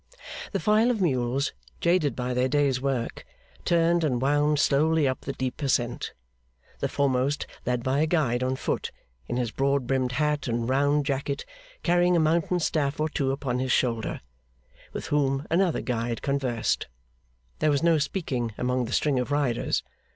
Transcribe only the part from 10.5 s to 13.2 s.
round jacket, carrying a mountain staff or